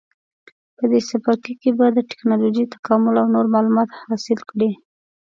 په 0.77 0.83
دې 0.91 0.99
څپرکي 1.09 1.53
کې 1.61 1.71
به 1.77 1.85
د 1.95 1.99
ټېکنالوجۍ 2.09 2.65
تکامل 2.75 3.15
او 3.21 3.27
نور 3.35 3.45
معلومات 3.53 3.89
حاصل 3.99 4.39
کړئ. 4.49 4.71